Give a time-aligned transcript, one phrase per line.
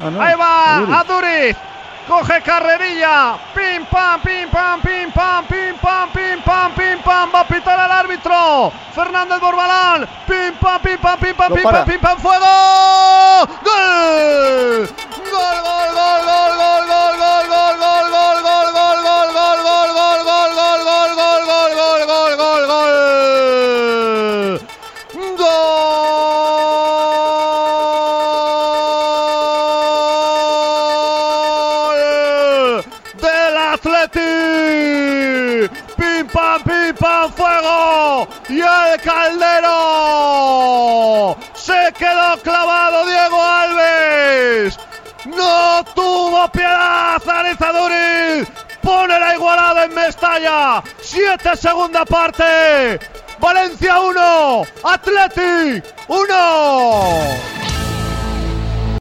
[0.00, 0.22] Ah, no.
[0.22, 1.56] Ahí va Aduriz.
[2.06, 3.36] Coge carrerilla.
[3.52, 7.32] Pim pam, pim pam, pim pam, pim pam, pim pam, pim pam.
[7.32, 8.72] Va a pitar al árbitro.
[8.94, 10.06] Fernández Borbalán.
[10.28, 12.16] Pim pam, pim pam, pim pam, pim pam, pim pam.
[12.18, 12.97] Fuego.
[33.72, 35.68] Atleti.
[35.96, 38.28] Pim pam, pim pam, fuego.
[38.48, 39.76] Y el Caldero.
[41.54, 44.78] Se quedó clavado Diego Alves.
[45.26, 48.48] No tuvo piedad Arizaduriz.
[48.82, 50.82] Pone la igualada en Mestalla.
[51.02, 52.98] Siete segunda parte.
[53.38, 54.62] Valencia 1.
[54.84, 57.57] Atleti 1.